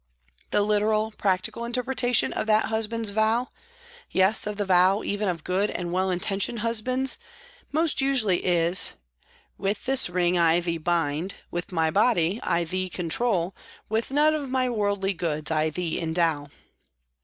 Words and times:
The 0.49 0.63
literal, 0.63 1.11
practical, 1.11 1.63
interpretation 1.63 2.33
of 2.33 2.47
that 2.47 2.65
husband's 2.73 3.11
vow 3.11 3.49
yes, 4.09 4.47
of 4.47 4.57
the 4.57 4.65
vow 4.65 5.03
even 5.03 5.29
of 5.29 5.43
good 5.43 5.69
and 5.69 5.93
well 5.93 6.09
intentioned 6.09 6.61
husbands 6.61 7.19
most 7.71 8.01
usually 8.01 8.43
is: 8.43 8.93
"With 9.59 9.85
this 9.85 10.09
ring 10.09 10.39
I 10.39 10.59
thee 10.59 10.79
bind, 10.79 11.35
with 11.51 11.71
my 11.71 11.91
body 11.91 12.39
I 12.41 12.63
thee 12.63 12.89
control, 12.89 13.55
with 13.89 14.09
none 14.09 14.33
of 14.33 14.49
my 14.49 14.69
worldly 14.71 15.13
goods 15.13 15.51
I 15.51 15.69
thee 15.69 16.01
endow." 16.01 16.47